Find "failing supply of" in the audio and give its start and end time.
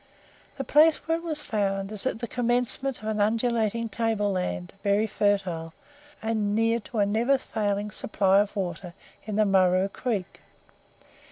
7.37-8.55